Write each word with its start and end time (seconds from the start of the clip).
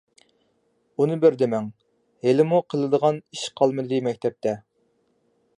ئۇنى 1.03 1.17
بىر 1.25 1.37
دېمەڭ، 1.41 1.67
ھېلىمۇ 2.29 2.63
قىلىدىغان 2.73 3.23
ئىش 3.37 3.47
قالمىدى 3.63 4.01
مەكتەپتە. 4.09 4.57